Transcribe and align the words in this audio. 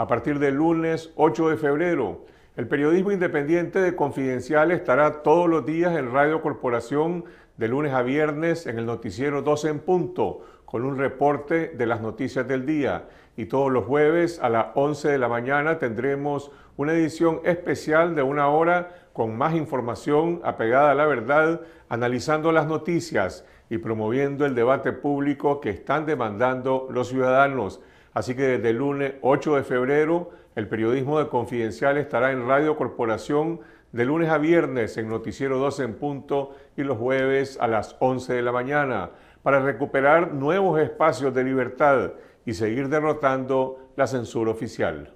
A 0.00 0.06
partir 0.06 0.38
del 0.38 0.54
lunes 0.54 1.12
8 1.16 1.50
de 1.50 1.56
febrero, 1.58 2.24
el 2.56 2.66
periodismo 2.66 3.12
independiente 3.12 3.80
de 3.80 3.94
Confidencial 3.94 4.70
estará 4.70 5.20
todos 5.20 5.46
los 5.46 5.66
días 5.66 5.94
en 5.94 6.10
Radio 6.10 6.40
Corporación 6.40 7.26
de 7.58 7.68
lunes 7.68 7.92
a 7.92 8.00
viernes 8.00 8.66
en 8.66 8.78
el 8.78 8.86
noticiero 8.86 9.42
12 9.42 9.68
en 9.68 9.80
punto, 9.80 10.40
con 10.64 10.86
un 10.86 10.96
reporte 10.96 11.74
de 11.76 11.84
las 11.84 12.00
noticias 12.00 12.48
del 12.48 12.64
día. 12.64 13.10
Y 13.36 13.44
todos 13.44 13.70
los 13.70 13.84
jueves 13.84 14.40
a 14.42 14.48
las 14.48 14.68
11 14.74 15.10
de 15.10 15.18
la 15.18 15.28
mañana 15.28 15.78
tendremos 15.78 16.50
una 16.78 16.94
edición 16.94 17.42
especial 17.44 18.14
de 18.14 18.22
una 18.22 18.48
hora 18.48 18.88
con 19.12 19.36
más 19.36 19.54
información 19.54 20.40
apegada 20.44 20.92
a 20.92 20.94
la 20.94 21.04
verdad, 21.04 21.60
analizando 21.90 22.52
las 22.52 22.66
noticias 22.66 23.44
y 23.68 23.76
promoviendo 23.76 24.46
el 24.46 24.54
debate 24.54 24.92
público 24.92 25.60
que 25.60 25.68
están 25.68 26.06
demandando 26.06 26.88
los 26.90 27.08
ciudadanos. 27.08 27.82
Así 28.12 28.34
que 28.34 28.42
desde 28.42 28.70
el 28.70 28.76
lunes 28.76 29.14
8 29.22 29.56
de 29.56 29.62
febrero, 29.62 30.30
el 30.56 30.68
periodismo 30.68 31.18
de 31.18 31.28
Confidencial 31.28 31.96
estará 31.96 32.32
en 32.32 32.46
Radio 32.46 32.76
Corporación 32.76 33.60
de 33.92 34.04
lunes 34.04 34.30
a 34.30 34.38
viernes 34.38 34.96
en 34.96 35.08
Noticiero 35.08 35.58
12 35.58 35.84
en 35.84 35.94
punto 35.94 36.54
y 36.76 36.82
los 36.82 36.98
jueves 36.98 37.58
a 37.60 37.66
las 37.66 37.96
11 38.00 38.34
de 38.34 38.42
la 38.42 38.52
mañana 38.52 39.10
para 39.42 39.60
recuperar 39.60 40.32
nuevos 40.34 40.80
espacios 40.80 41.34
de 41.34 41.44
libertad 41.44 42.12
y 42.44 42.54
seguir 42.54 42.88
derrotando 42.88 43.90
la 43.96 44.06
censura 44.06 44.50
oficial. 44.50 45.12